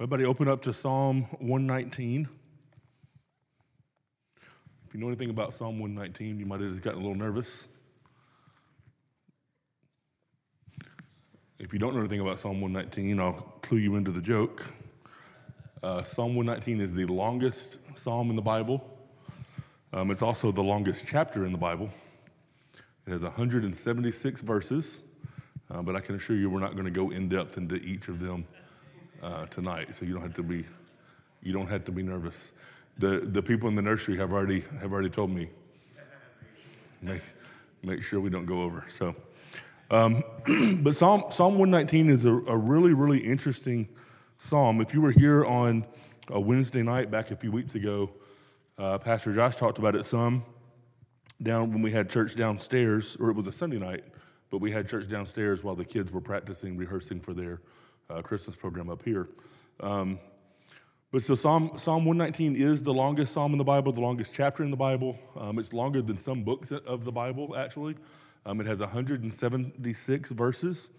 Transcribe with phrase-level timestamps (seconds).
[0.00, 2.26] Everybody open up to Psalm 119.
[4.88, 7.68] If you know anything about Psalm 119, you might have just gotten a little nervous.
[11.58, 14.64] If you don't know anything about Psalm 119, I'll clue you into the joke.
[15.82, 18.82] Uh, psalm 119 is the longest psalm in the Bible.
[19.92, 21.90] Um, it's also the longest chapter in the Bible.
[23.06, 25.00] It has 176 verses,
[25.70, 28.08] uh, but I can assure you we're not going to go in depth into each
[28.08, 28.46] of them
[29.22, 30.64] uh, tonight, so you don't have to be
[31.42, 32.52] you don't have to be nervous.
[32.98, 35.48] The the people in the nursery have already have already told me
[37.02, 37.22] make
[37.82, 38.84] make sure we don't go over.
[38.88, 39.14] So,
[39.90, 40.22] um,
[40.82, 43.88] but Psalm Psalm 119 is a, a really really interesting
[44.48, 44.80] psalm.
[44.80, 45.86] If you were here on
[46.28, 48.10] a Wednesday night back a few weeks ago,
[48.78, 50.44] uh, Pastor Josh talked about it some
[51.42, 54.04] down when we had church downstairs, or it was a Sunday night,
[54.50, 57.60] but we had church downstairs while the kids were practicing rehearsing for their
[58.10, 59.28] uh, Christmas program up here.
[59.80, 60.18] Um,
[61.12, 64.62] but so Psalm, Psalm 119 is the longest psalm in the Bible, the longest chapter
[64.62, 65.18] in the Bible.
[65.36, 67.96] Um, it's longer than some books of the Bible, actually.
[68.46, 70.90] Um, it has 176 verses.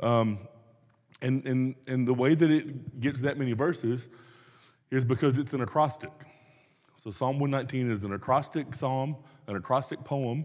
[0.00, 0.38] Um,
[1.22, 4.08] and, and, and the way that it gets that many verses
[4.90, 6.12] is because it's an acrostic.
[7.02, 10.44] So Psalm 119 is an acrostic psalm, an acrostic poem.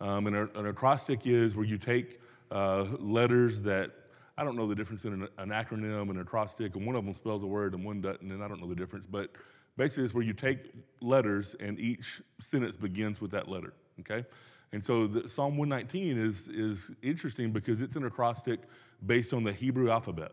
[0.00, 3.92] Um, and a, an acrostic is where you take uh, letters that
[4.40, 7.04] I don't know the difference in an, an, acronym and an acrostic, and one of
[7.04, 9.04] them spells a word and one doesn't, and I don't know the difference.
[9.10, 9.30] But
[9.76, 13.74] basically, it's where you take letters and each sentence begins with that letter.
[14.00, 14.24] Okay,
[14.72, 18.60] and so the, Psalm 119 is is interesting because it's an acrostic
[19.04, 20.32] based on the Hebrew alphabet.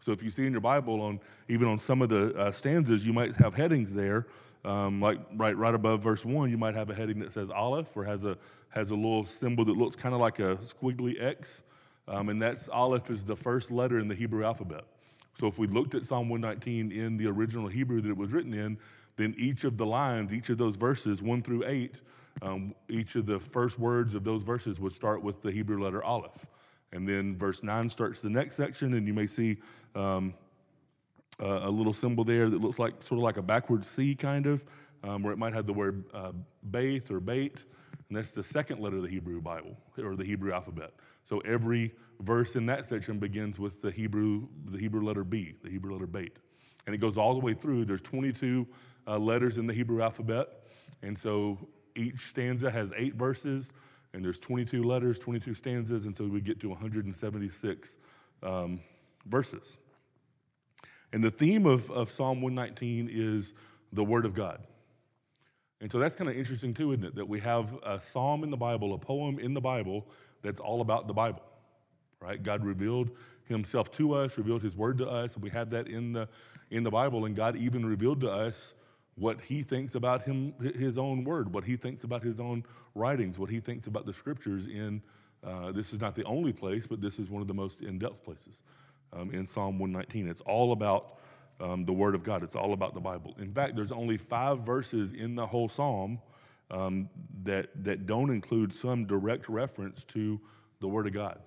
[0.00, 3.04] So if you see in your Bible on even on some of the uh, stanzas,
[3.04, 4.26] you might have headings there.
[4.64, 7.94] Um, like right right above verse one, you might have a heading that says Aleph,
[7.94, 8.38] or has a
[8.70, 11.60] has a little symbol that looks kind of like a squiggly X.
[12.06, 14.84] Um, and that's Aleph is the first letter in the Hebrew alphabet.
[15.38, 18.54] So if we looked at Psalm 119 in the original Hebrew that it was written
[18.54, 18.78] in,
[19.16, 22.00] then each of the lines, each of those verses, one through eight,
[22.42, 26.02] um, each of the first words of those verses would start with the Hebrew letter
[26.02, 26.46] Aleph.
[26.92, 29.56] And then verse 9 starts the next section, and you may see
[29.94, 30.34] um,
[31.40, 34.64] a, little symbol there that looks like sort of like a backward C kind of,
[35.02, 36.32] um, where it might have the word uh,
[36.70, 37.64] Baith or Bait,
[38.08, 40.92] and that's the second letter of the Hebrew Bible or the Hebrew alphabet.
[41.24, 45.70] So every verse in that section begins with the Hebrew, the Hebrew letter B, the
[45.70, 46.36] Hebrew letter Bait.
[46.86, 47.86] And it goes all the way through.
[47.86, 48.66] There's 22
[49.06, 50.48] uh, letters in the Hebrew alphabet.
[51.02, 51.58] And so
[51.96, 53.72] each stanza has eight verses,
[54.12, 57.96] and there's 22 letters, 22 stanzas, and so we get to 176
[58.42, 58.80] um,
[59.26, 59.76] verses.
[61.12, 63.54] And the theme of, of Psalm 119 is
[63.92, 64.60] the Word of God.
[65.80, 67.14] And so that's kind of interesting too, isn't it?
[67.14, 70.06] That we have a psalm in the Bible, a poem in the Bible
[70.42, 71.42] that's all about the Bible,
[72.20, 72.42] right?
[72.42, 73.10] God revealed
[73.46, 76.28] himself to us, revealed his word to us, and we have that in the
[76.70, 78.74] in the Bible, and God even revealed to us
[79.16, 82.64] what he thinks about him his own word, what he thinks about his own
[82.94, 85.02] writings, what he thinks about the scriptures in
[85.44, 88.24] uh, this is not the only place, but this is one of the most in-depth
[88.24, 88.62] places
[89.12, 90.28] um, in Psalm 119.
[90.28, 91.18] It's all about
[91.60, 92.42] um, the Word of God.
[92.42, 93.34] It's all about the Bible.
[93.38, 96.18] In fact, there's only five verses in the whole Psalm
[96.70, 97.08] um,
[97.44, 100.40] that, that don't include some direct reference to
[100.80, 101.38] the Word of God.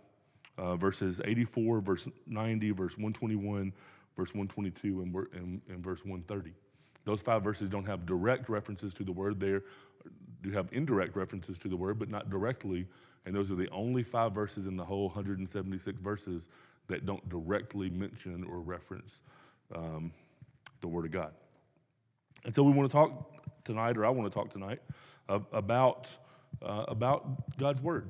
[0.57, 3.71] Uh, verses 84, verse 90, verse 121,
[4.15, 6.51] verse 122, and, and, and, verse 130.
[7.05, 9.39] Those five verses don't have direct references to the Word.
[9.39, 9.59] They
[10.41, 12.87] do have indirect references to the Word, but not directly.
[13.25, 16.47] And those are the only five verses in the whole 176 verses
[16.87, 19.19] that don't directly mention or reference
[19.75, 20.11] um,
[20.81, 21.33] the Word of God.
[22.45, 23.31] And so we want to talk
[23.65, 24.79] tonight, or I want to talk tonight,
[25.27, 26.07] uh, about,
[26.61, 28.09] uh, about God's Word.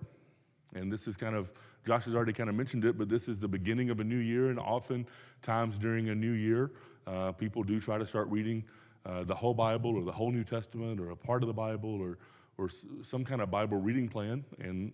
[0.76, 1.50] And this is kind of,
[1.86, 4.18] Josh has already kind of mentioned it, but this is the beginning of a new
[4.18, 4.50] year.
[4.50, 6.72] And oftentimes during a new year,
[7.08, 8.64] uh, people do try to start reading
[9.06, 12.02] uh, the whole Bible or the whole New Testament or a part of the Bible
[12.02, 12.18] or,
[12.58, 12.70] or
[13.04, 14.44] some kind of Bible reading plan.
[14.60, 14.92] And,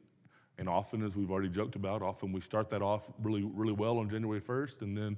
[0.60, 3.98] and often, as we've already joked about, often we start that off really, really well
[3.98, 4.84] on January 1st.
[4.84, 5.18] And then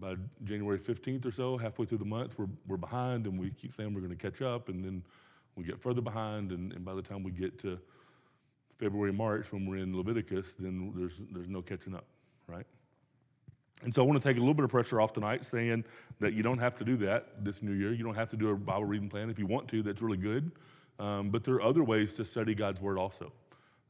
[0.00, 3.74] by January 15th or so, halfway through the month, we're, we're behind and we keep
[3.74, 4.68] saying we're going to catch up.
[4.68, 5.02] And then
[5.56, 6.50] we get further behind.
[6.50, 7.78] And, and by the time we get to
[8.78, 12.04] February, March, when we're in Leviticus, then there's, there's no catching up,
[12.46, 12.66] right?
[13.82, 15.84] And so I want to take a little bit of pressure off tonight, saying
[16.20, 17.92] that you don't have to do that this new year.
[17.92, 19.30] You don't have to do a Bible reading plan.
[19.30, 20.50] If you want to, that's really good.
[20.98, 23.32] Um, but there are other ways to study God's Word also.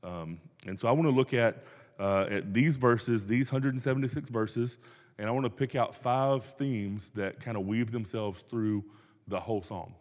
[0.03, 1.65] Um, and so I want to look at,
[1.99, 4.79] uh, at these verses, these 176 verses,
[5.19, 8.85] and I want to pick out five themes that kind of weave themselves through
[9.29, 9.95] the whole psalm.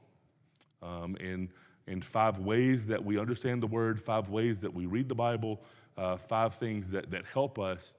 [0.82, 1.50] Um, and,
[1.88, 5.62] and five ways that we understand the word, five ways that we read the Bible,
[5.98, 7.94] uh, five things that, that help us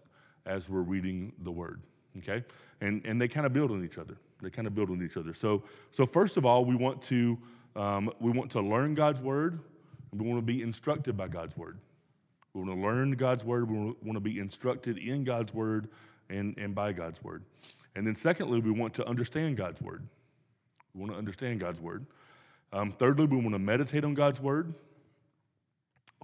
[0.44, 1.81] as we're reading the word.
[2.19, 2.44] Okay?
[2.81, 4.16] and, and they kind of build on each other.
[4.43, 5.34] They kind of build on each other.
[5.34, 7.38] So, so first of all, we want to
[7.76, 9.58] um, we want to learn God's word,
[10.12, 11.78] and we want to be instructed by God's word.
[12.52, 13.69] We want to learn God's word.
[13.69, 15.88] We want to be instructed in God's word
[16.31, 17.44] and, and by God's word.
[17.97, 20.06] And then, secondly, we want to understand God's word.
[20.94, 22.06] We want to understand God's word.
[22.73, 24.75] Um, thirdly, we want to meditate on God's word.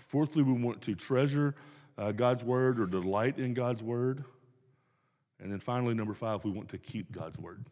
[0.08, 1.54] Fourthly, we want to treasure
[1.98, 4.24] uh, God's word or delight in God's word.
[5.40, 7.64] And then finally, number five, we want to keep God's word.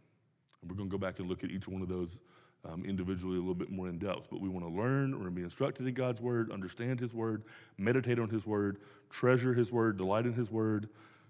[0.61, 2.17] And we're going to go back and look at each one of those
[2.65, 4.29] um, individually a little bit more in depth.
[4.31, 7.43] But we want to learn or be instructed in God's word, understand His word,
[7.79, 8.79] meditate on His word,
[9.11, 10.89] treasure His word, delight in His word,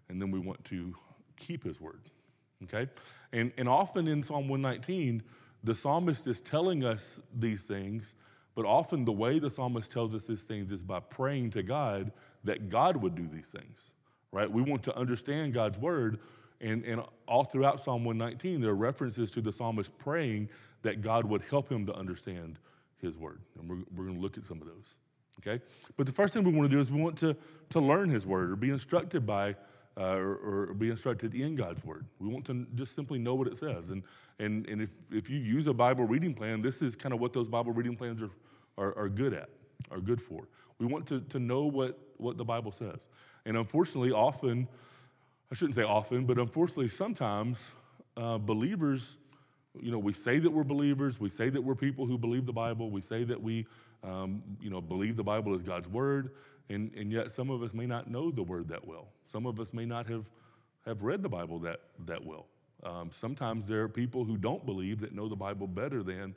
[0.08, 0.94] and then we want to
[1.36, 2.00] keep His word.
[2.64, 2.90] Okay?
[3.32, 5.22] And, and often in Psalm 119,
[5.64, 8.14] the psalmist is telling us these things,
[8.54, 12.12] but often the way the psalmist tells us these things is by praying to God
[12.44, 13.90] that God would do these things,
[14.32, 14.50] right?
[14.50, 16.18] We want to understand God's word,
[16.60, 20.48] and, and all throughout Psalm 119, there are references to the psalmist praying
[20.82, 22.58] that God would help him to understand
[23.00, 23.40] his word.
[23.58, 24.94] And we're, we're going to look at some of those.
[25.40, 25.62] Okay?
[25.96, 27.36] But the first thing we want to do is we want to,
[27.70, 29.54] to learn his word or be instructed by
[29.98, 32.06] uh, or, or, be instructed in God's word.
[32.20, 33.90] We want to just simply know what it says.
[33.90, 34.02] And,
[34.38, 37.32] and, and if, if you use a Bible reading plan, this is kind of what
[37.32, 38.30] those Bible reading plans are,
[38.76, 39.48] are, are good at,
[39.90, 40.46] are good for.
[40.78, 43.00] We want to, to know what, what the Bible says.
[43.44, 44.68] And unfortunately, often,
[45.50, 47.58] I shouldn't say often, but unfortunately, sometimes
[48.16, 49.16] uh, believers
[49.80, 51.20] you know, we say that we're believers.
[51.20, 52.90] We say that we're people who believe the Bible.
[52.90, 53.66] We say that we,
[54.02, 56.30] um, you know, believe the Bible is God's word.
[56.70, 59.08] And, and yet some of us may not know the word that well.
[59.30, 60.24] Some of us may not have,
[60.84, 62.46] have read the Bible that, that well.
[62.84, 66.34] Um, sometimes there are people who don't believe that know the Bible better than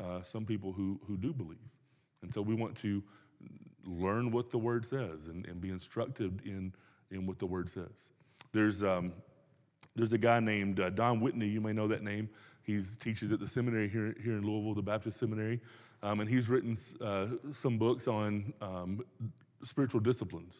[0.00, 1.58] uh, some people who, who do believe.
[2.22, 3.02] And so we want to
[3.84, 6.72] learn what the word says and, and be instructed in,
[7.10, 8.10] in what the word says.
[8.52, 9.12] There's, um,
[9.96, 12.28] there's a guy named uh, Don Whitney, you may know that name.
[12.62, 15.60] He teaches at the seminary here, here in Louisville, the Baptist Seminary,
[16.02, 19.04] um, and he's written uh, some books on um,
[19.64, 20.54] spiritual disciplines.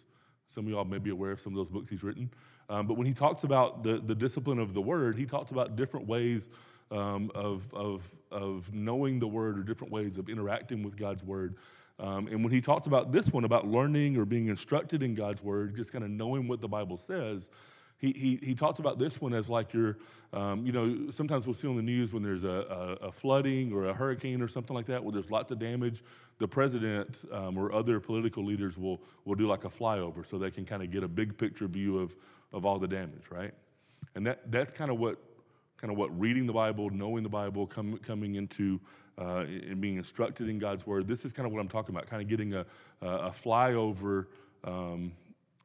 [0.48, 2.30] Some of y'all may be aware of some of those books he's written.
[2.68, 5.76] Um, but when he talks about the, the discipline of the word, he talks about
[5.76, 6.50] different ways
[6.90, 11.56] um, of, of, of knowing the word or different ways of interacting with God's word.
[11.98, 15.42] Um, and when he talks about this one, about learning or being instructed in God's
[15.42, 17.48] word, just kind of knowing what the Bible says,
[17.98, 19.96] he, he, he talks about this one as like your,
[20.32, 23.72] um, you know, sometimes we'll see on the news when there's a, a, a, flooding
[23.72, 26.02] or a hurricane or something like that where there's lots of damage.
[26.38, 30.50] The president um, or other political leaders will, will do like a flyover so they
[30.50, 32.14] can kind of get a big picture view of,
[32.52, 33.52] of all the damage, right?
[34.14, 35.18] And that, that's kind of what
[35.80, 38.78] kind of what reading the Bible, knowing the Bible, com- coming into
[39.18, 41.08] uh, and being instructed in God's Word.
[41.08, 42.64] This is kind of what I'm talking about, kind of getting a,
[43.00, 44.26] a flyover
[44.62, 45.10] um,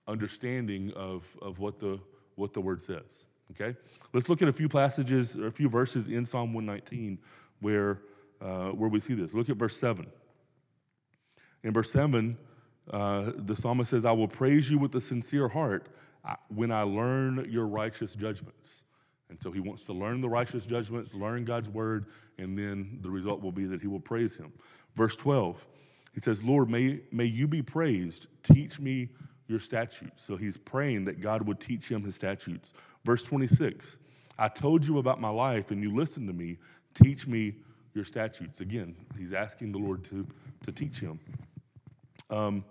[0.07, 1.99] understanding of, of what the
[2.37, 3.03] what the word says.
[3.51, 3.77] Okay?
[4.13, 7.17] Let's look at a few passages, or a few verses in Psalm 119
[7.59, 7.99] where,
[8.41, 9.33] uh, where we see this.
[9.33, 10.07] Look at verse 7.
[11.67, 12.37] In verse 7,
[12.93, 15.87] uh, the psalmist says, I will praise you with a sincere heart
[16.47, 18.69] when I learn your righteous judgments.
[19.29, 22.05] And so he wants to learn the righteous judgments, learn God's word,
[22.37, 24.53] and then the result will be that he will praise him.
[24.95, 25.57] Verse 12,
[26.13, 28.27] he says, Lord, may, may you be praised.
[28.43, 29.09] Teach me
[29.49, 30.23] your statutes.
[30.25, 32.71] So he's praying that God would teach him his statutes.
[33.03, 33.97] Verse 26
[34.39, 36.59] I told you about my life and you listened to me.
[36.93, 37.55] Teach me
[37.93, 38.61] your statutes.
[38.61, 40.25] Again, he's asking the Lord to,
[40.65, 41.19] to teach him.
[42.29, 42.63] Um,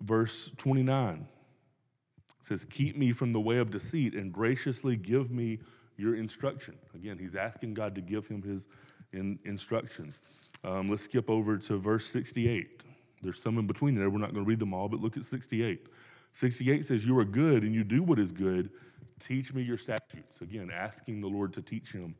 [0.00, 1.26] verse 29
[2.42, 5.58] says, Keep me from the way of deceit and graciously give me
[5.96, 6.76] your instruction.
[6.94, 8.68] Again, he's asking God to give him his
[9.12, 10.14] in, instruction.
[10.64, 12.82] Um, let's skip over to verse 68.
[13.22, 14.10] There's some in between there.
[14.10, 15.86] We're not going to read them all, but look at 68.
[16.34, 18.70] 68 says, You are good and you do what is good.
[19.20, 20.40] Teach me your statutes.
[20.40, 22.14] Again, asking the Lord to teach him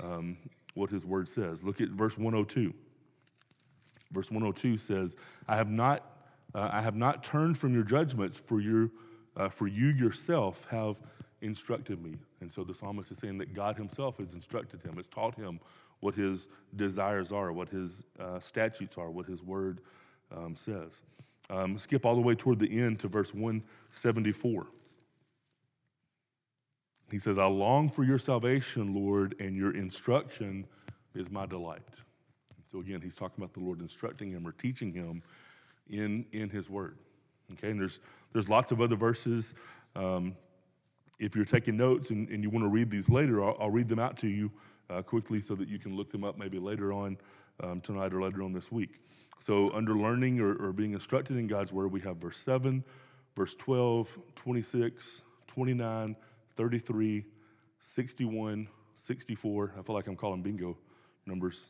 [0.00, 0.36] um,
[0.74, 1.62] what his word says.
[1.62, 2.72] Look at verse 102.
[4.12, 5.16] Verse 102 says,
[5.48, 6.11] I have not,
[6.54, 8.90] uh, I have not turned from your judgments, for, your,
[9.36, 10.96] uh, for you yourself have
[11.40, 12.16] instructed me.
[12.40, 15.60] And so the psalmist is saying that God himself has instructed him, has taught him
[16.00, 19.80] what his desires are, what his uh, statutes are, what his word
[20.36, 20.92] um, says.
[21.50, 24.66] Um, skip all the way toward the end to verse 174.
[27.10, 30.66] He says, I long for your salvation, Lord, and your instruction
[31.14, 31.82] is my delight.
[32.70, 35.22] So again, he's talking about the Lord instructing him or teaching him
[35.88, 36.98] in, in his word.
[37.52, 38.00] Okay, and there's,
[38.32, 39.54] there's lots of other verses.
[39.94, 40.34] Um,
[41.18, 43.88] if you're taking notes and, and you want to read these later, I'll, I'll read
[43.88, 44.50] them out to you
[44.90, 47.16] uh, quickly so that you can look them up maybe later on
[47.62, 49.00] um, tonight or later on this week.
[49.38, 52.84] So, under learning or, or being instructed in God's word, we have verse 7,
[53.34, 56.16] verse 12, 26, 29,
[56.56, 57.24] 33,
[57.94, 58.68] 61,
[59.04, 59.72] 64.
[59.76, 60.76] I feel like I'm calling bingo
[61.26, 61.66] numbers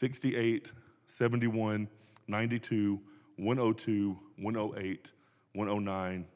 [0.00, 0.72] 68,
[1.06, 1.88] 71,
[2.28, 3.00] 92,
[3.42, 5.08] 102, 108,
[5.54, 6.26] 109,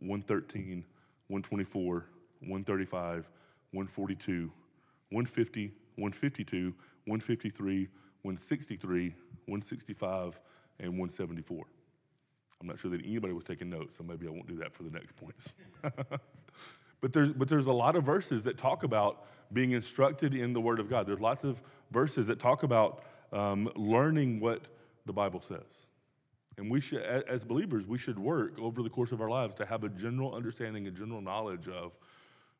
[0.00, 0.84] 113,
[1.28, 2.06] 124,
[2.40, 3.28] 135,
[3.70, 4.50] 142,
[5.10, 7.88] 150, 152, 153,
[8.22, 9.14] 163,
[9.46, 10.40] 165,
[10.80, 11.64] and 174.
[12.60, 14.82] I'm not sure that anybody was taking notes, so maybe I won't do that for
[14.82, 15.54] the next points.
[17.00, 20.60] but, there's, but there's a lot of verses that talk about being instructed in the
[20.60, 21.06] Word of God.
[21.06, 24.62] There's lots of verses that talk about um, learning what
[25.04, 25.85] the Bible says.
[26.58, 29.66] And we should, as believers, we should work over the course of our lives to
[29.66, 31.92] have a general understanding and general knowledge of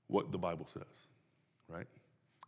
[0.09, 1.09] what the Bible says,
[1.69, 1.87] right?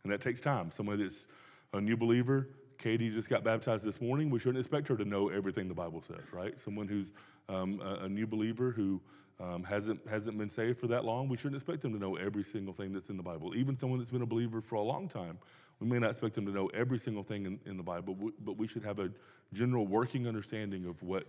[0.03, 0.71] And that takes time.
[0.75, 1.27] Somebody that's
[1.73, 4.29] a new believer, Katie just got baptized this morning.
[4.29, 6.59] We shouldn't expect her to know everything the Bible says, right?
[6.59, 7.11] Someone who's
[7.49, 9.01] um, a, a, new believer who
[9.39, 12.43] um, hasn't hasn't been saved for that long, we shouldn't expect them to know every
[12.43, 13.55] single thing that's in the Bible.
[13.55, 15.37] Even someone that's been a believer for a long time,
[15.79, 18.15] we may not expect them to know every single thing in, in the Bible,
[18.45, 19.09] but we should have a
[19.53, 21.25] general working understanding of what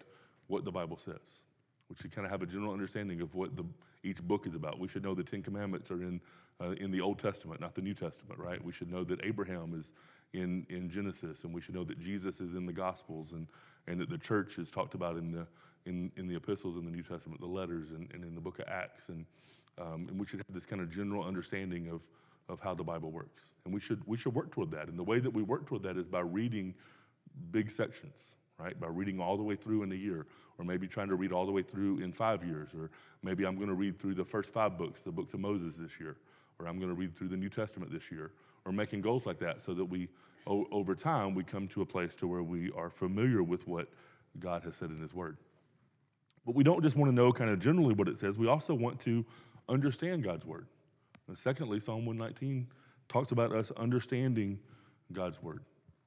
[0.49, 1.21] what the Bible says.
[1.89, 3.65] We should kind of have a general understanding of what the,
[4.03, 4.79] each book is about.
[4.79, 6.21] We should know the Ten Commandments are in
[6.61, 8.63] uh, in the Old Testament, not the New Testament, right?
[8.65, 9.93] We should know that Abraham is
[10.33, 13.47] in in Genesis, and we should know that Jesus is in the Gospels, and
[13.87, 15.47] and that the church is talked about in the
[15.87, 18.59] in, in the epistles in the New Testament, the letters, and, and in the book
[18.59, 19.09] of Acts.
[19.09, 19.25] And,
[19.79, 22.01] um, and we should have this kind of general understanding of,
[22.49, 23.45] of how the Bible works.
[23.65, 24.89] And we should, we should work toward that.
[24.89, 26.75] And the way that we work toward that is by reading
[27.51, 28.15] big sections,
[28.59, 28.79] right?
[28.79, 30.27] By reading all the way through in a year,
[30.59, 32.91] or maybe trying to read all the way through in five years, or
[33.23, 35.99] maybe I'm going to read through the first five books, the books of Moses this
[35.99, 36.17] year,
[36.59, 38.33] or I'm going to read through the New Testament this year,
[38.65, 40.09] or making goals like that so that we,
[40.47, 43.89] o- over time, we come to a place to where we are familiar with what
[44.39, 45.37] God has said in His Word.
[46.47, 48.75] But we don't just want to know kind of generally what it says, we also
[48.75, 49.25] want to
[49.69, 50.67] understand God's word.
[51.29, 52.67] And secondly, Psalm 119
[53.09, 54.59] talks about us understanding
[55.13, 55.61] God's word.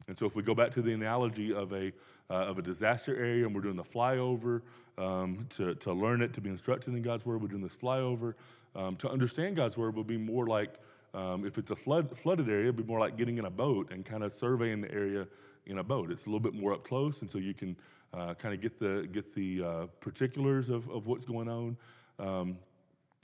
[0.08, 1.92] And so if we go back to the analogy of a,
[2.30, 4.62] uh, of a disaster area and we're doing the flyover
[4.98, 8.34] um, to, to learn it, to be instructed in God's word, we're doing this flyover.
[8.76, 10.76] Um, to understand God's word will be more like,
[11.14, 13.92] um, if it's a flood, flooded area, it'd be more like getting in a boat
[13.92, 15.28] and kind of surveying the area
[15.66, 16.12] in a boat.
[16.12, 17.76] It's a little bit more up close, and so you can
[18.14, 21.78] uh, kind of get the get the uh, particulars of, of what's going on,
[22.20, 22.58] um,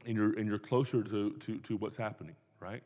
[0.06, 2.84] and you're and you're closer to, to to what's happening, right?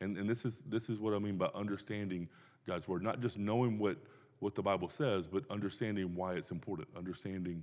[0.00, 2.28] And and this is this is what I mean by understanding
[2.66, 3.96] God's word, not just knowing what
[4.40, 7.62] what the Bible says, but understanding why it's important, understanding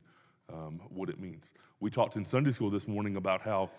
[0.51, 1.53] um, what it means.
[1.79, 3.69] We talked in Sunday school this morning about how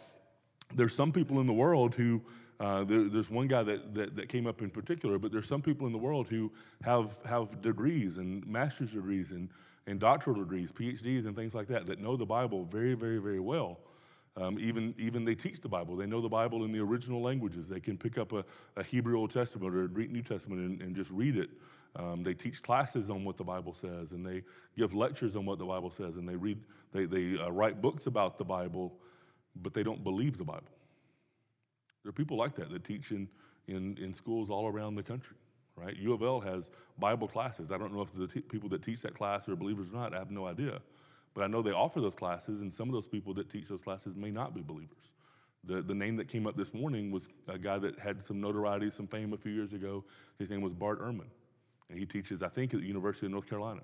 [0.75, 2.21] there's some people in the world who
[2.61, 5.61] uh, there, there's one guy that, that, that, came up in particular, but there's some
[5.61, 6.53] people in the world who
[6.83, 9.49] have, have degrees and master's degrees and,
[9.89, 13.41] and doctoral degrees, PhDs, and things like that, that know the Bible very, very, very
[13.41, 13.81] well.
[14.37, 15.97] Um, even, even they teach the Bible.
[15.97, 17.69] They know the Bible in the original languages.
[17.69, 18.45] They can pick up a,
[18.77, 21.51] a Hebrew Old Testament or a Greek New Testament and, and just read it.
[21.97, 24.43] Um, they teach classes on what the Bible says, and they
[24.77, 26.59] give lectures on what the Bible says, and they read,
[26.93, 28.93] they, they uh, write books about the Bible,
[29.63, 30.63] but they don't believe the Bible.
[32.03, 33.29] There are people like that that teach in,
[33.69, 35.37] in, in schools all around the country,
[35.77, 35.97] right?
[35.97, 37.71] U of L has Bible classes.
[37.71, 40.13] I don't know if the t- people that teach that class are believers or not.
[40.13, 40.81] I have no idea.
[41.35, 43.81] But I know they offer those classes, and some of those people that teach those
[43.81, 45.11] classes may not be believers.
[45.65, 48.91] The, the name that came up this morning was a guy that had some notoriety,
[48.91, 50.05] some fame a few years ago.
[50.39, 51.27] His name was Bart Ehrman.
[51.91, 53.81] And he teaches, I think, at the University of North Carolina.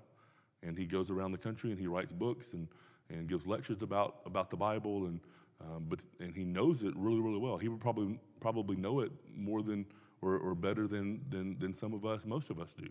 [0.62, 2.68] And he goes around the country and he writes books and,
[3.08, 5.20] and gives lectures about, about the Bible and
[5.62, 7.58] um, but and he knows it really, really well.
[7.58, 9.84] He would probably probably know it more than
[10.22, 12.88] or, or better than, than than some of us, most of us do.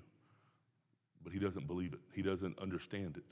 [1.24, 2.00] But he doesn't believe it.
[2.14, 3.24] He doesn't understand it.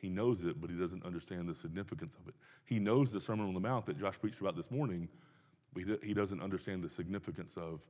[0.00, 2.34] He knows it, but he doesn't understand the significance of it.
[2.64, 5.08] He knows the Sermon on the Mount that Josh preached about this morning,
[5.74, 7.80] but he, doesn't understand the significance of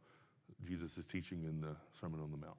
[0.67, 2.57] Jesus' teaching in the Sermon on the Mount.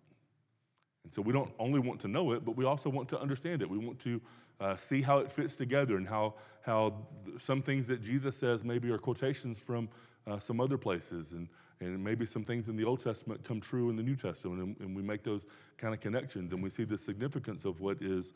[1.04, 3.62] And so we don't only want to know it, but we also want to understand
[3.62, 3.70] it.
[3.70, 4.22] We want to
[4.60, 6.94] uh, see how it fits together and how, how
[7.40, 9.90] some things that Jesus says maybe are quotations from
[10.28, 11.48] uh, some other places, and,
[11.80, 14.80] and maybe some things in the Old Testament come true in the New Testament, and,
[14.80, 15.46] and we make those
[15.78, 18.34] kind of connections, and we see the significance of what is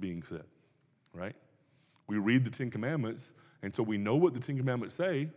[0.00, 0.44] being said,
[1.12, 1.34] right?
[2.06, 3.32] We read the Ten Commandments,
[3.62, 5.28] and so we know what the Ten Commandments say,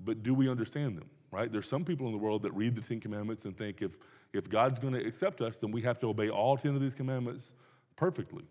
[0.00, 1.52] but do we understand them, right?
[1.52, 3.92] There's some people in the world that read the Ten Commandments and think if,
[4.32, 6.94] if God's going to accept us, then we have to obey all 10 of these
[6.94, 7.52] commandments
[7.96, 8.44] perfectly.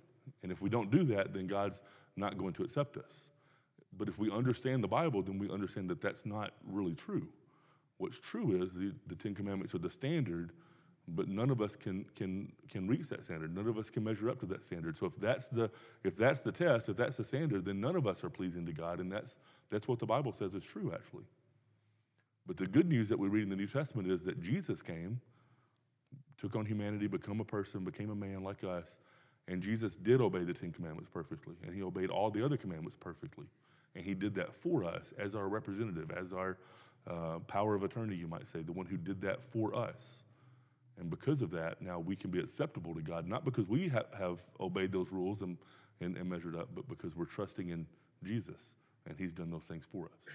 [0.43, 1.81] And if we don't do that, then God's
[2.15, 3.27] not going to accept us.
[3.97, 7.27] But if we understand the Bible, then we understand that that's not really true.
[7.97, 10.51] What's true is the, the Ten Commandments are the standard,
[11.09, 13.55] but none of us can, can, can reach that standard.
[13.55, 14.97] None of us can measure up to that standard.
[14.97, 15.69] So if that's, the,
[16.03, 18.73] if that's the test, if that's the standard, then none of us are pleasing to
[18.73, 19.35] God, and that's,
[19.69, 21.23] that's what the Bible says is true, actually.
[22.45, 25.19] But the good news that we read in the New Testament is that Jesus came,
[26.39, 28.97] took on humanity, became a person, became a man like us,
[29.47, 32.97] and Jesus did obey the Ten Commandments perfectly, and he obeyed all the other commandments
[32.99, 33.45] perfectly.
[33.95, 36.57] And he did that for us as our representative, as our
[37.09, 39.95] uh, power of attorney, you might say, the one who did that for us.
[40.99, 44.05] And because of that, now we can be acceptable to God, not because we ha-
[44.17, 45.57] have obeyed those rules and,
[46.01, 47.85] and, and measured up, but because we're trusting in
[48.23, 48.61] Jesus
[49.07, 50.33] and He's done those things for us.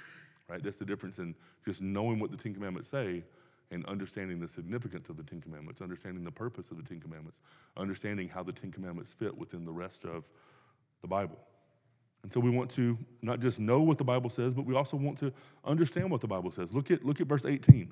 [0.48, 0.62] Right?
[0.62, 3.24] That's the difference in just knowing what the Ten Commandments say
[3.70, 7.38] and understanding the significance of the Ten Commandments, understanding the purpose of the Ten Commandments,
[7.76, 10.24] understanding how the Ten Commandments fit within the rest of
[11.00, 11.38] the Bible.
[12.22, 14.96] And so we want to not just know what the Bible says, but we also
[14.96, 15.32] want to
[15.64, 16.72] understand what the Bible says.
[16.72, 17.90] Look at, look at verse 18.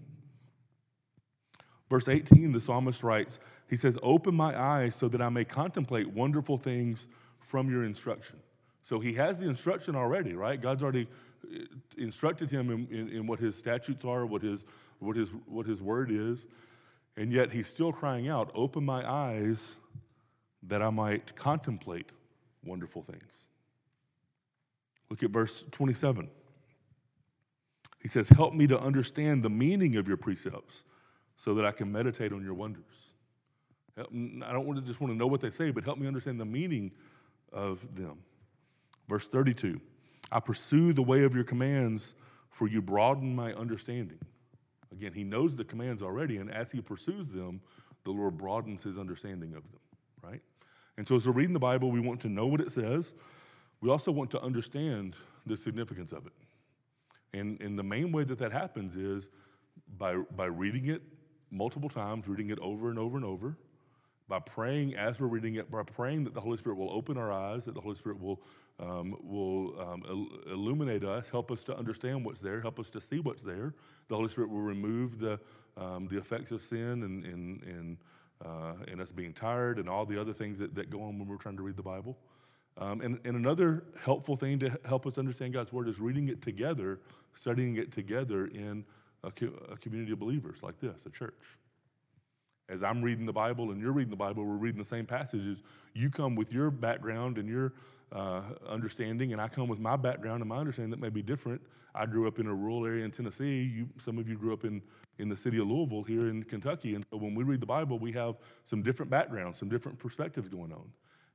[1.90, 6.08] Verse 18, the psalmist writes, he says, Open my eyes so that I may contemplate
[6.08, 7.08] wonderful things
[7.40, 8.36] from your instruction.
[8.84, 10.60] So he has the instruction already, right?
[10.60, 11.08] God's already
[11.44, 11.58] uh,
[11.98, 14.64] instructed him in, in, in, what his statutes are, what his,
[15.00, 16.46] what, his, what his word is,
[17.16, 19.74] and yet he's still crying out, Open my eyes
[20.64, 22.06] that I might contemplate
[22.64, 23.32] wonderful things.
[25.08, 26.28] Look at verse 27.
[28.00, 30.84] He says, Help me to understand the meaning of your precepts
[31.42, 32.84] so that I can meditate on your wonders.
[33.98, 34.02] I
[34.52, 36.44] don't want to just want to know what they say, but help me understand the
[36.44, 36.90] meaning
[37.52, 38.18] of them.
[39.08, 39.80] Verse 32
[40.32, 42.14] I pursue the way of your commands,
[42.50, 44.18] for you broaden my understanding.
[44.92, 47.60] Again, he knows the commands already, and as he pursues them,
[48.04, 49.80] the Lord broadens his understanding of them,
[50.22, 50.40] right?
[50.96, 53.14] And so, as we're reading the Bible, we want to know what it says.
[53.80, 55.16] We also want to understand
[55.46, 56.32] the significance of it.
[57.32, 59.30] And, and the main way that that happens is
[59.96, 61.02] by, by reading it
[61.50, 63.56] multiple times, reading it over and over and over,
[64.28, 67.32] by praying as we're reading it, by praying that the Holy Spirit will open our
[67.32, 68.40] eyes, that the Holy Spirit will,
[68.78, 73.00] um, will um, il- illuminate us, help us to understand what's there, help us to
[73.00, 73.74] see what's there.
[74.08, 75.40] The Holy Spirit will remove the,
[75.76, 77.96] um, the effects of sin and, and, and,
[78.44, 81.26] uh, and us being tired and all the other things that, that go on when
[81.26, 82.16] we're trying to read the Bible.
[82.78, 86.40] Um, and, and another helpful thing to help us understand God's Word is reading it
[86.40, 87.00] together,
[87.34, 88.84] studying it together in
[89.24, 89.28] a,
[89.72, 91.34] a community of believers like this, a church.
[92.68, 95.62] As I'm reading the Bible and you're reading the Bible, we're reading the same passages.
[95.94, 97.72] You come with your background and your
[98.12, 101.60] uh, understanding, and I come with my background and my understanding that may be different.
[101.94, 103.62] I grew up in a rural area in Tennessee.
[103.62, 104.80] You, some of you grew up in,
[105.18, 106.94] in the city of Louisville here in Kentucky.
[106.94, 110.48] And so when we read the Bible, we have some different backgrounds, some different perspectives
[110.48, 110.88] going on.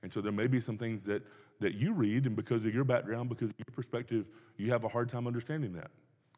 [0.04, 1.24] And so there may be some things that,
[1.60, 4.88] that you read, and because of your background, because of your perspective, you have a
[4.88, 5.92] hard time understanding that.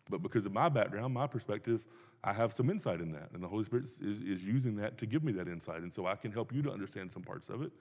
[0.10, 1.82] But because of my background, my perspective,
[2.24, 3.30] I have some insight in that.
[3.34, 5.82] And the Holy Spirit is, is using that to give me that insight.
[5.82, 7.72] And so I can help you to understand some parts of it.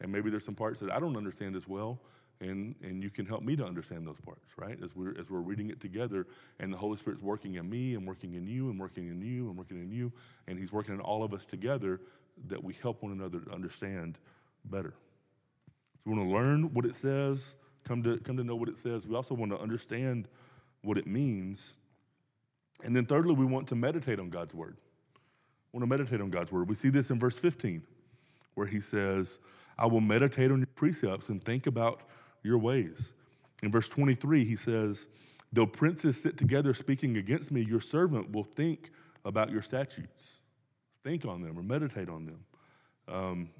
[0.00, 2.00] And maybe there's some parts that I don't understand as well.
[2.40, 4.76] And, and you can help me to understand those parts, right?
[4.82, 6.26] As we're, as we're reading it together,
[6.58, 9.48] and the Holy Spirit's working in me, and working in you, and working in you,
[9.48, 10.10] and working in you,
[10.48, 12.00] and He's working in all of us together
[12.48, 14.18] that we help one another to understand
[14.64, 14.94] better.
[16.04, 18.76] So we want to learn what it says, come to, come to know what it
[18.76, 19.06] says.
[19.06, 20.26] We also want to understand
[20.82, 21.74] what it means.
[22.84, 24.76] And then, thirdly, we want to meditate on God's word.
[25.72, 26.68] We want to meditate on God's word.
[26.68, 27.82] We see this in verse 15,
[28.54, 29.40] where he says,
[29.78, 32.02] I will meditate on your precepts and think about
[32.42, 33.12] your ways.
[33.62, 35.08] In verse 23, he says,
[35.52, 38.90] Though princes sit together speaking against me, your servant will think
[39.24, 40.40] about your statutes.
[41.04, 42.44] Think on them or meditate on them.
[43.08, 43.50] Um,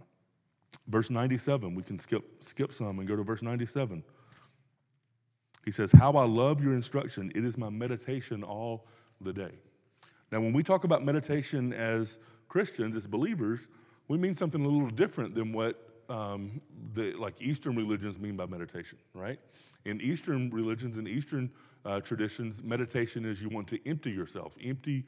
[0.88, 4.02] verse 97, we can skip, skip some and go to verse 97.
[5.64, 7.33] He says, How I love your instruction.
[7.35, 8.87] It is my meditation all
[9.20, 9.53] the day.
[10.31, 13.68] Now, when we talk about meditation as Christians, as believers,
[14.09, 16.61] we mean something a little different than what um,
[16.94, 19.38] the like Eastern religions mean by meditation, right?
[19.85, 21.51] In Eastern religions and Eastern
[21.85, 25.05] uh, traditions, meditation is you want to empty yourself, empty,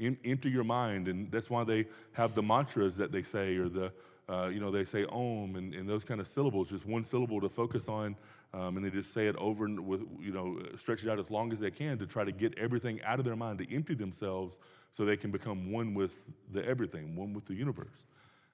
[0.00, 3.68] em- empty your mind, and that's why they have the mantras that they say, or
[3.68, 3.92] the
[4.28, 7.40] uh, you know they say Om and, and those kind of syllables, just one syllable
[7.40, 8.16] to focus on
[8.54, 11.30] um, and they just say it over and with, you know, stretch it out as
[11.30, 13.94] long as they can to try to get everything out of their mind, to empty
[13.94, 14.56] themselves
[14.96, 16.12] so they can become one with
[16.52, 18.06] the everything, one with the universe.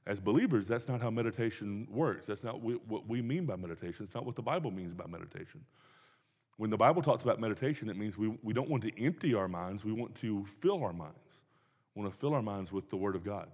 [0.07, 2.27] As believers, that's not how meditation works.
[2.27, 4.05] That's not what we mean by meditation.
[4.05, 5.65] It's not what the Bible means by meditation.
[6.57, 9.49] When the Bible talks about meditation, it means we, we don't want to empty our
[9.49, 11.15] minds, we want to fill our minds.
[11.95, 13.49] We want to fill our minds with the Word of God.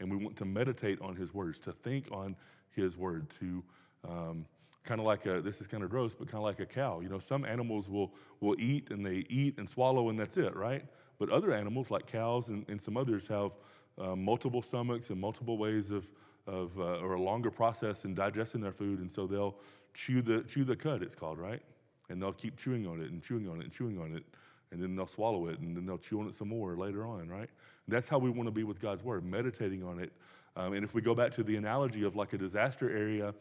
[0.00, 2.36] And we want to meditate on His words, to think on
[2.74, 3.62] His Word, to
[4.08, 4.46] um,
[4.88, 7.00] kind of like a this is kind of gross but kind of like a cow.
[7.00, 10.56] You know some animals will will eat and they eat and swallow and that's it
[10.56, 10.84] right?
[11.18, 13.50] But other animals like cows and, and some others have
[13.98, 16.06] uh, multiple stomachs and multiple ways of
[16.46, 19.56] of uh, or a longer process in digesting their food and so they'll
[19.92, 21.60] chew the chew the cud it's called right?
[22.08, 24.24] And they'll keep chewing on it and chewing on it and chewing on it
[24.72, 27.28] and then they'll swallow it, and then they'll chew on it some more later on,
[27.28, 27.48] right?
[27.86, 30.12] That's how we want to be with God's word, meditating on it.
[30.56, 33.32] Um, and if we go back to the analogy of like a disaster area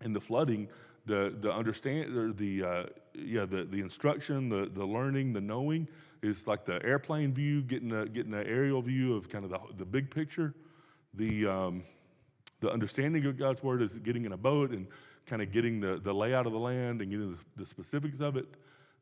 [0.00, 0.68] and the flooding,
[1.06, 2.82] the the understand or the uh,
[3.14, 5.88] yeah the the instruction, the the learning, the knowing
[6.22, 9.58] is like the airplane view, getting a getting an aerial view of kind of the
[9.78, 10.54] the big picture.
[11.14, 11.84] The um,
[12.60, 14.86] the understanding of God's word is getting in a boat and
[15.26, 18.36] kind of getting the, the layout of the land and getting the, the specifics of
[18.36, 18.46] it.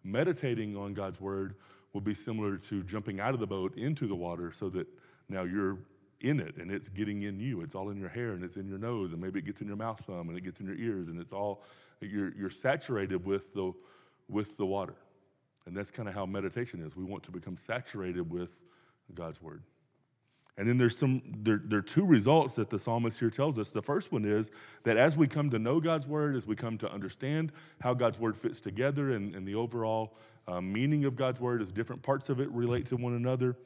[0.04, 1.54] Meditating on God's word
[1.92, 4.86] will be similar to jumping out of the boat into the water so that
[5.28, 5.78] now you're
[6.20, 7.62] in it and it's getting in you.
[7.62, 9.66] It's all in your hair and it's in your nose and maybe it gets in
[9.66, 11.62] your mouth some and it gets in your ears and it's all
[12.00, 13.72] you're, you're saturated with the,
[14.28, 14.94] with the water.
[15.66, 16.94] And that's kind of how meditation is.
[16.94, 18.50] We want to become saturated with
[19.14, 19.62] God's word.
[20.56, 23.70] And then there's some there, there are two results that the psalmist here tells us.
[23.70, 24.50] The first one is
[24.84, 28.20] that as we come to know God's word, as we come to understand how God's
[28.20, 32.28] word fits together and, and the overall uh, meaning of God's word as different parts
[32.28, 33.56] of it relate to one another,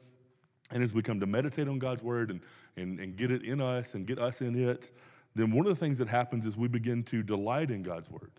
[0.71, 2.41] and as we come to meditate on God's word and,
[2.77, 4.91] and, and get it in us and get us in it,
[5.35, 8.31] then one of the things that happens is we begin to delight in God's word.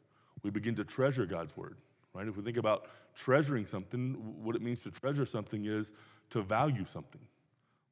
[0.42, 1.76] We begin to treasure God's word,
[2.14, 2.26] right?
[2.26, 5.92] If we think about treasuring something, what it means to treasure something is
[6.30, 7.20] to value something.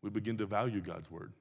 [0.02, 1.32] We begin to value God's word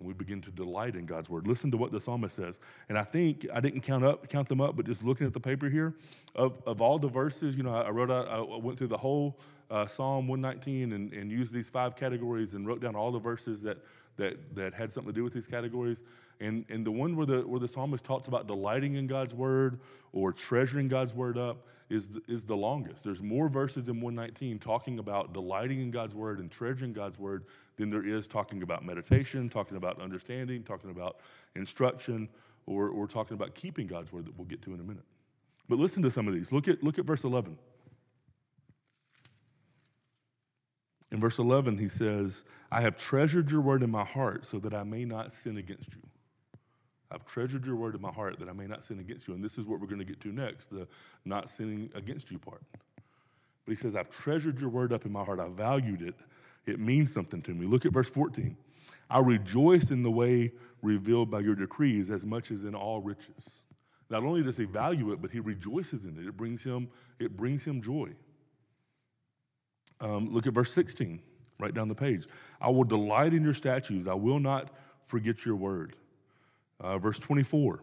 [0.00, 1.46] and we begin to delight in God's word.
[1.46, 2.58] Listen to what the psalmist says.
[2.88, 5.40] And I think I didn't count up count them up, but just looking at the
[5.40, 5.94] paper here,
[6.34, 9.38] of, of all the verses, you know, I wrote out, I went through the whole
[9.70, 13.62] uh, Psalm 119 and, and used these five categories and wrote down all the verses
[13.62, 13.78] that
[14.16, 15.98] that that had something to do with these categories.
[16.40, 19.80] And and the one where the where the psalmist talks about delighting in God's word
[20.12, 23.04] or treasuring God's word up is the, is the longest.
[23.04, 27.44] There's more verses in 119 talking about delighting in God's word and treasuring God's word
[27.76, 31.16] than there is talking about meditation, talking about understanding, talking about
[31.56, 32.28] instruction,
[32.66, 35.04] or, or talking about keeping God's word that we'll get to in a minute.
[35.68, 36.52] But listen to some of these.
[36.52, 37.58] Look at, look at verse 11.
[41.12, 44.74] In verse 11, he says, I have treasured your word in my heart so that
[44.74, 46.02] I may not sin against you.
[47.12, 49.34] I've treasured your word in my heart that I may not sin against you.
[49.34, 50.86] And this is what we're going to get to next the
[51.24, 52.62] not sinning against you part.
[52.72, 55.40] But he says, I've treasured your word up in my heart.
[55.40, 56.14] I valued it.
[56.66, 57.66] It means something to me.
[57.66, 58.56] Look at verse 14.
[59.08, 63.50] I rejoice in the way revealed by your decrees as much as in all riches.
[64.08, 66.26] Not only does he value it, but he rejoices in it.
[66.26, 68.10] It brings him, it brings him joy.
[70.00, 71.20] Um, look at verse 16,
[71.58, 72.26] right down the page.
[72.60, 74.08] I will delight in your statutes.
[74.08, 74.70] I will not
[75.06, 75.96] forget your word.
[76.80, 77.80] Uh, verse 24.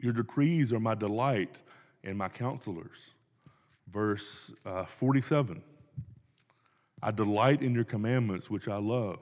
[0.00, 1.62] Your decrees are my delight
[2.04, 3.14] and my counselors.
[3.92, 5.62] Verse uh, 47.
[7.02, 9.20] I delight in your commandments, which I love.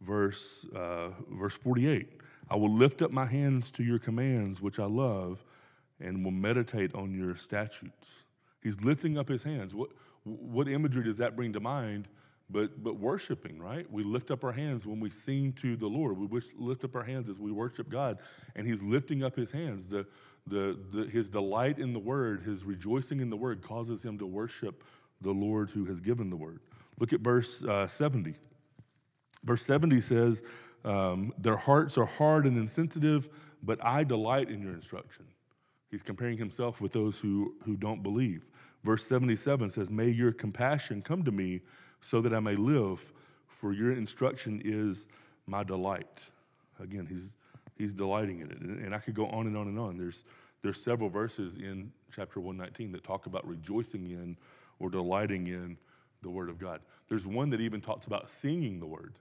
[0.00, 2.08] Verse, uh, verse 48
[2.50, 5.44] I will lift up my hands to your commands, which I love,
[6.00, 8.08] and will meditate on your statutes.
[8.62, 9.74] He's lifting up his hands.
[9.74, 9.90] What,
[10.24, 12.08] what imagery does that bring to mind?
[12.52, 13.90] But, but worshiping, right?
[13.92, 16.18] We lift up our hands when we sing to the Lord.
[16.18, 18.18] We lift up our hands as we worship God,
[18.56, 19.86] and He's lifting up His hands.
[19.86, 20.04] The,
[20.46, 24.26] the, the, his delight in the Word, His rejoicing in the Word, causes Him to
[24.26, 24.82] worship
[25.20, 26.60] the Lord who has given the Word.
[26.98, 28.34] Look at verse uh, 70.
[29.44, 30.42] Verse 70 says,
[30.84, 33.28] um, Their hearts are hard and insensitive,
[33.62, 35.24] but I delight in your instruction.
[35.90, 38.44] He's comparing himself with those who, who don't believe.
[38.84, 41.60] Verse 77 says, May your compassion come to me
[42.00, 43.00] so that I may live,
[43.48, 45.08] for your instruction is
[45.46, 46.20] my delight.
[46.80, 47.36] Again, he's,
[47.76, 48.60] he's delighting in it.
[48.60, 49.96] And, and I could go on and on and on.
[49.96, 50.24] There's,
[50.62, 54.36] there's several verses in chapter 119 that talk about rejoicing in
[54.78, 55.76] or delighting in
[56.22, 56.80] the Word of God.
[57.08, 59.14] There's one that even talks about singing the Word.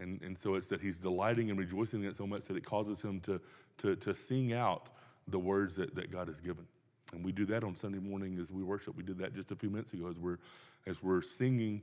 [0.00, 2.64] And, and so it's that he's delighting and rejoicing in it so much that it
[2.64, 3.40] causes him to,
[3.78, 4.88] to, to sing out
[5.28, 6.66] the words that, that God has given.
[7.12, 8.96] And we do that on Sunday morning as we worship.
[8.96, 10.38] We did that just a few minutes ago as we're,
[10.86, 11.82] as we're singing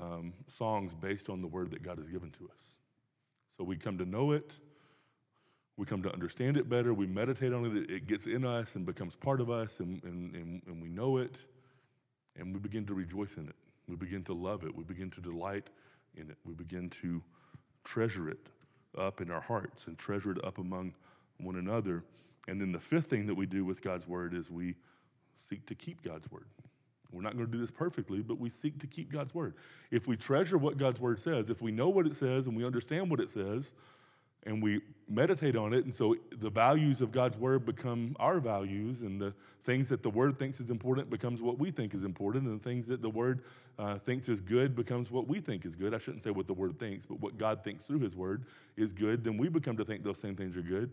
[0.00, 2.58] um, songs based on the word that God has given to us.
[3.56, 4.52] So we come to know it,
[5.76, 8.86] we come to understand it better, we meditate on it, it gets in us and
[8.86, 11.36] becomes part of us, and, and, and, and we know it
[12.36, 13.54] and we begin to rejoice in it.
[13.88, 14.74] We begin to love it.
[14.74, 15.68] We begin to delight
[16.16, 16.36] in it.
[16.44, 17.22] We begin to
[17.84, 18.48] treasure it
[18.98, 20.94] up in our hearts and treasure it up among
[21.38, 22.04] one another.
[22.48, 24.74] And then the fifth thing that we do with God's word is we
[25.48, 26.46] seek to keep God's word.
[27.12, 29.54] We're not going to do this perfectly, but we seek to keep God's word.
[29.90, 32.64] If we treasure what God's word says, if we know what it says and we
[32.64, 33.72] understand what it says,
[34.44, 35.84] and we meditate on it.
[35.84, 40.10] And so the values of God's word become our values, and the things that the
[40.10, 43.10] word thinks is important becomes what we think is important, and the things that the
[43.10, 43.42] word
[43.78, 45.94] uh, thinks is good becomes what we think is good.
[45.94, 48.44] I shouldn't say what the word thinks, but what God thinks through his word
[48.76, 49.24] is good.
[49.24, 50.92] Then we become to think those same things are good.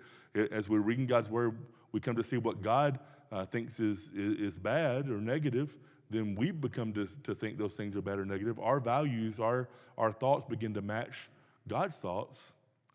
[0.52, 1.58] As we're reading God's word,
[1.92, 3.00] we come to see what God
[3.32, 5.76] uh, thinks is, is, is bad or negative.
[6.10, 8.60] Then we become to, to think those things are bad or negative.
[8.60, 9.68] Our values, our,
[9.98, 11.30] our thoughts begin to match
[11.68, 12.40] God's thoughts.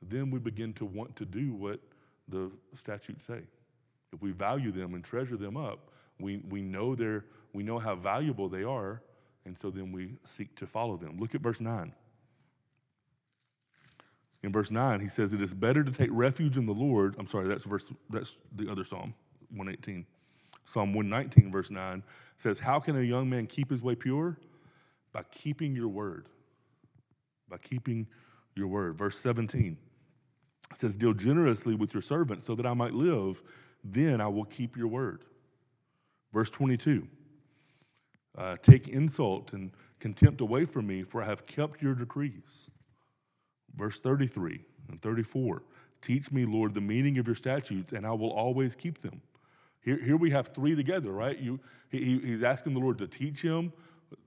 [0.08, 1.78] Then we begin to want to do what
[2.28, 3.40] the statutes say.
[4.12, 7.94] If we value them and treasure them up, we, we, know they're, we know how
[7.94, 9.02] valuable they are,
[9.44, 11.18] and so then we seek to follow them.
[11.18, 11.92] Look at verse 9.
[14.42, 17.14] In verse 9, he says, It is better to take refuge in the Lord.
[17.18, 19.14] I'm sorry, that's verse that's the other Psalm,
[19.50, 20.04] 118.
[20.64, 22.02] Psalm 119, verse 9
[22.36, 24.38] says, How can a young man keep his way pure?
[25.12, 26.28] By keeping your word.
[27.48, 28.06] By keeping
[28.54, 28.96] your word.
[28.96, 29.76] Verse 17
[30.76, 33.42] says, Deal generously with your servant so that I might live,
[33.84, 35.24] then I will keep your word.
[36.32, 37.06] Verse 22
[38.38, 39.70] uh, Take insult and
[40.00, 42.70] contempt away from me, for I have kept your decrees.
[43.76, 45.62] Verse 33 and 34
[46.00, 49.20] Teach me, Lord, the meaning of your statutes, and I will always keep them.
[49.82, 51.38] Here, here we have three together, right?
[51.38, 51.58] You,
[51.90, 53.72] he, he's asking the Lord to teach him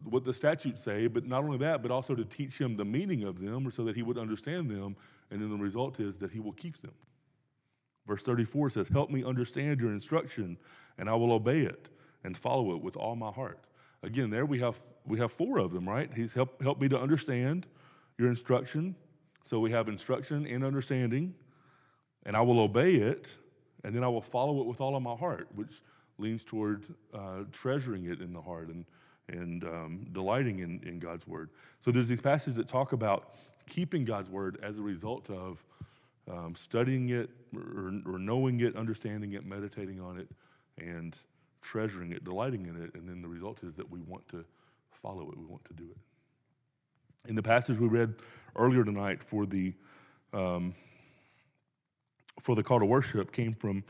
[0.04, 3.24] what the statutes say, but not only that, but also to teach him the meaning
[3.24, 4.96] of them so that he would understand them,
[5.32, 6.92] and then the result is that he will keep them.
[8.08, 10.58] Verse 34 says, Help me understand your instruction,
[10.98, 11.88] and I will obey it
[12.24, 13.60] and follow it with all my heart.
[14.04, 16.10] Again, there we have we have four of them, right?
[16.16, 17.66] He's help help me to understand
[18.18, 18.96] your instruction.
[19.46, 21.34] So we have instruction and understanding,
[22.26, 23.28] and I will obey it
[23.86, 25.82] and then I will follow it with all of my heart, which
[26.18, 28.84] leans toward uh, treasuring it in the heart and,
[29.30, 31.52] and um, delighting in, in God's word.
[31.84, 33.36] So there's these passages that talk about
[33.70, 35.64] keeping God's word as a result of
[36.32, 40.28] um, studying it or, or knowing it, understanding it, meditating on it,
[40.80, 41.16] and
[41.62, 42.96] treasuring it, delighting in it.
[42.96, 44.44] And then the result is that we want to
[44.92, 47.30] follow it, we want to do it.
[47.30, 48.16] In the passage we read
[48.56, 49.74] earlier tonight for the
[50.34, 50.74] um,
[52.46, 53.84] for the call to worship came from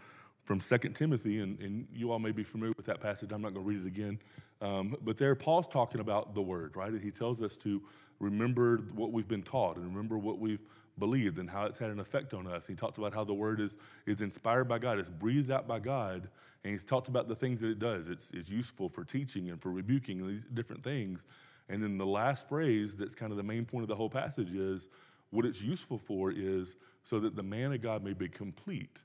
[0.45, 3.31] from 2 Timothy, and, and you all may be familiar with that passage.
[3.31, 4.19] I'm not going to read it again.
[4.61, 6.93] Um, but there, Paul's talking about the word, right?
[7.01, 7.81] He tells us to
[8.19, 10.61] remember what we've been taught and remember what we've
[10.99, 12.67] believed and how it's had an effect on us.
[12.67, 15.79] He talks about how the word is, is inspired by God, it's breathed out by
[15.79, 16.29] God,
[16.63, 18.07] and he's talked about the things that it does.
[18.07, 21.25] It's, it's useful for teaching and for rebuking and these different things.
[21.69, 24.51] And then the last phrase that's kind of the main point of the whole passage
[24.51, 24.89] is
[25.31, 28.97] what it's useful for is so that the man of God may be complete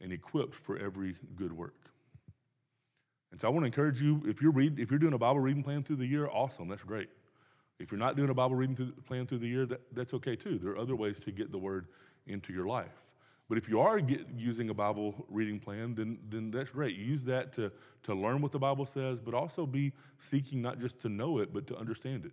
[0.00, 1.74] and equipped for every good work.
[3.30, 5.40] And so I want to encourage you if you're read, if you're doing a Bible
[5.40, 7.08] reading plan through the year, awesome, that's great.
[7.78, 10.34] If you're not doing a Bible reading through, plan through the year, that, that's okay
[10.34, 10.58] too.
[10.58, 11.86] There are other ways to get the word
[12.26, 13.02] into your life.
[13.48, 16.96] But if you are get, using a Bible reading plan, then, then that's great.
[16.96, 17.70] Use that to,
[18.04, 21.52] to learn what the Bible says, but also be seeking not just to know it,
[21.52, 22.32] but to understand it.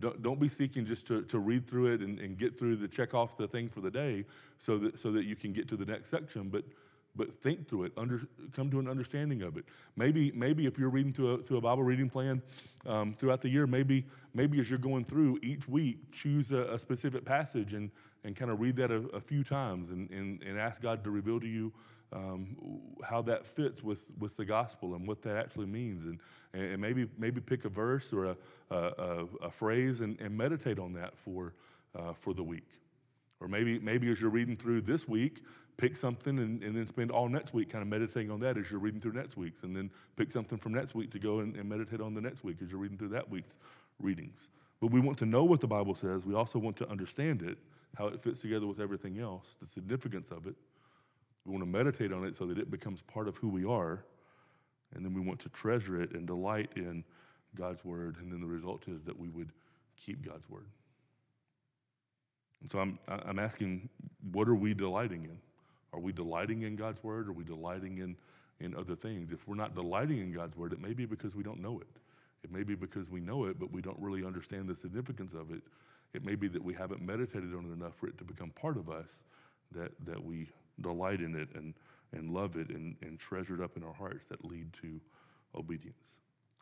[0.00, 2.88] Don't, don't be seeking just to, to read through it and, and get through the
[2.88, 4.24] check off the thing for the day
[4.58, 6.64] so that, so that you can get to the next section, but,
[7.14, 8.22] but think through it, under,
[8.54, 9.64] come to an understanding of it.
[9.96, 12.42] Maybe, maybe if you're reading through a, through a Bible reading plan
[12.86, 14.04] um, throughout the year, maybe,
[14.34, 17.90] maybe as you're going through each week, choose a, a specific passage and,
[18.24, 21.10] and kind of read that a, a few times and, and, and ask God to
[21.10, 21.72] reveal to you
[22.14, 22.56] um,
[23.02, 26.04] how that fits with, with the gospel and what that actually means.
[26.04, 26.18] And,
[26.52, 28.36] and maybe, maybe pick a verse or a,
[28.70, 31.52] a, a phrase and, and, meditate on that for,
[31.98, 32.68] uh, for the week.
[33.40, 35.42] Or maybe, maybe as you're reading through this week,
[35.76, 38.70] pick something and, and, then spend all next week kind of meditating on that as
[38.70, 39.64] you're reading through next week's.
[39.64, 42.44] And then pick something from next week to go and, and meditate on the next
[42.44, 43.56] week as you're reading through that week's
[44.00, 44.48] readings.
[44.80, 46.24] But we want to know what the Bible says.
[46.24, 47.58] We also want to understand it,
[47.96, 50.54] how it fits together with everything else, the significance of it.
[51.44, 54.04] We want to meditate on it so that it becomes part of who we are.
[54.94, 57.04] And then we want to treasure it and delight in
[57.54, 58.16] God's word.
[58.20, 59.50] And then the result is that we would
[59.96, 60.66] keep God's word.
[62.62, 63.88] And so I'm, I'm asking,
[64.32, 65.38] what are we delighting in?
[65.92, 67.28] Are we delighting in God's word?
[67.28, 68.16] Are we delighting in,
[68.60, 69.32] in other things?
[69.32, 71.86] If we're not delighting in God's word, it may be because we don't know it.
[72.42, 75.50] It may be because we know it, but we don't really understand the significance of
[75.50, 75.62] it.
[76.14, 78.76] It may be that we haven't meditated on it enough for it to become part
[78.76, 79.08] of us
[79.72, 80.48] that, that we
[80.80, 81.74] delight in it and,
[82.12, 85.00] and love it and, and treasure it up in our hearts that lead to
[85.54, 86.14] obedience.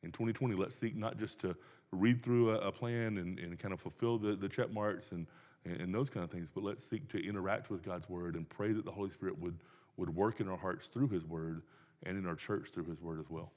[0.03, 1.55] In 2020, let's seek not just to
[1.92, 5.27] read through a, a plan and, and kind of fulfill the, the check marks and,
[5.64, 8.48] and, and those kind of things, but let's seek to interact with God's word and
[8.48, 9.59] pray that the Holy Spirit would,
[9.96, 11.62] would work in our hearts through his word
[12.05, 13.53] and in our church through his word as well.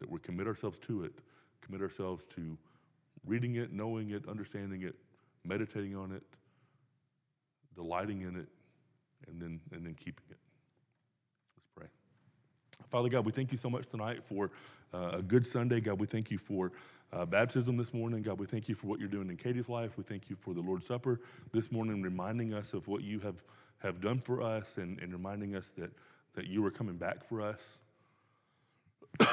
[0.00, 1.12] That we commit ourselves to it,
[1.62, 2.56] commit ourselves to
[3.26, 4.94] reading it, knowing it, understanding it,
[5.44, 6.22] meditating on it,
[7.74, 8.48] delighting in it,
[9.26, 10.38] and then and then keeping it.
[11.56, 11.86] Let's pray.
[12.90, 14.50] Father God, we thank you so much tonight for
[14.94, 15.80] uh, a good Sunday.
[15.80, 16.72] God, we thank you for
[17.12, 18.22] uh, baptism this morning.
[18.22, 19.92] God, we thank you for what you're doing in Katie's life.
[19.96, 21.20] We thank you for the Lord's Supper
[21.52, 23.36] this morning, reminding us of what you have,
[23.78, 25.90] have done for us and, and reminding us that,
[26.34, 27.60] that you are coming back for us.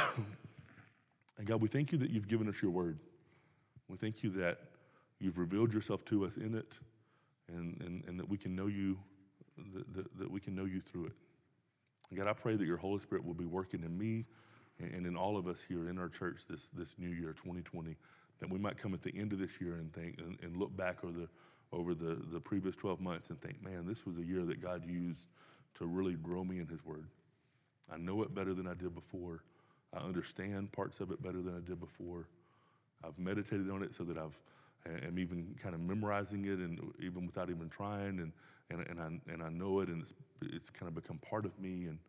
[1.37, 2.97] And God, we thank you that you've given us your word.
[3.89, 4.59] We thank you that
[5.19, 6.73] you've revealed yourself to us in it
[7.49, 8.97] and, and, and that we can know you
[9.73, 11.13] that, that, we can know you through it.
[12.15, 14.25] God, I pray that your Holy Spirit will be working in me
[14.79, 17.95] and in all of us here in our church this, this new year, 2020,
[18.39, 20.75] that we might come at the end of this year and think and, and look
[20.75, 21.27] back over the
[21.71, 24.87] over the, the previous 12 months and think, man, this was a year that God
[24.87, 25.27] used
[25.79, 27.07] to really grow me in His Word.
[27.91, 29.43] I know it better than I did before.
[29.93, 32.27] I understand parts of it better than I did before.
[33.03, 34.37] I've meditated on it so that I've
[35.03, 38.31] am even kind of memorizing it and even without even trying and
[38.69, 41.57] and, and I and I know it and it's it's kind of become part of
[41.59, 41.99] me and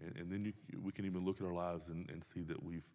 [0.00, 2.62] and, and then you, we can even look at our lives and, and see that
[2.62, 2.86] we've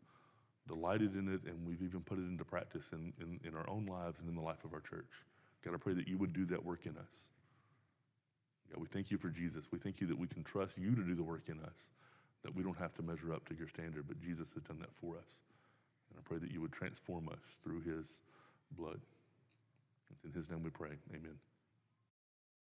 [0.67, 3.85] delighted in it and we've even put it into practice in, in, in our own
[3.85, 5.09] lives and in the life of our church.
[5.63, 7.13] God, I pray that you would do that work in us.
[8.69, 9.65] God, we thank you for Jesus.
[9.71, 11.89] We thank you that we can trust you to do the work in us,
[12.43, 14.93] that we don't have to measure up to your standard, but Jesus has done that
[14.99, 15.39] for us.
[16.09, 18.05] And I pray that you would transform us through his
[18.77, 18.99] blood.
[20.11, 20.91] It's in his name we pray.
[21.13, 21.37] Amen.